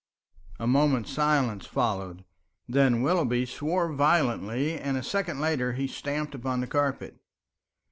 [0.59, 2.25] A moment's silence followed,
[2.67, 7.17] then Willoughby swore violently, and a second later he stamped upon the carpet.